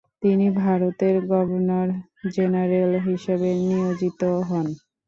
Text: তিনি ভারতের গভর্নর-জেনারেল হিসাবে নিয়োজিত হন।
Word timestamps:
তিনি 0.23 0.45
ভারতের 0.59 1.15
গভর্নর-জেনারেল 1.27 2.91
হিসাবে 3.07 3.49
নিয়োজিত 3.63 4.19
হন। 4.47 4.67